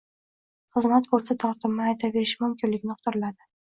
[0.77, 3.51] «Xizmat bo‘lsa, tortinmay aytaverishi mumkinligi» uqdiriladi.